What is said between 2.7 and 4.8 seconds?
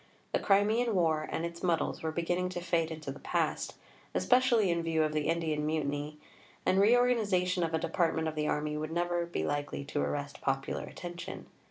into the past, especially